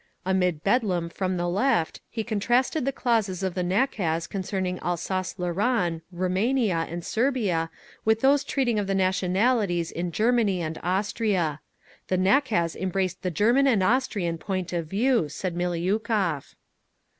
Amid 0.25 0.63
bedlam 0.63 1.09
from 1.09 1.37
the 1.37 1.47
Left, 1.47 2.01
he 2.09 2.23
contrasted 2.23 2.85
the 2.85 2.91
clauses 2.91 3.43
of 3.43 3.53
the 3.53 3.61
nakaz 3.63 4.25
concerning 4.27 4.79
Alsace 4.79 5.37
Lorraine, 5.37 6.01
Rumania, 6.11 6.87
and 6.91 7.05
Serbia, 7.05 7.69
with 8.03 8.21
those 8.21 8.43
treating 8.43 8.79
of 8.79 8.87
the 8.87 8.95
nationalities 8.95 9.91
in 9.91 10.11
Germany 10.11 10.59
and 10.59 10.79
Austria. 10.81 11.59
The 12.07 12.17
nakaz 12.17 12.75
embraced 12.75 13.21
the 13.21 13.29
German 13.29 13.67
and 13.67 13.83
Austrian 13.83 14.39
point 14.39 14.73
of 14.73 14.87
view, 14.87 15.29
said 15.29 15.53
Miliukov. 15.55 16.55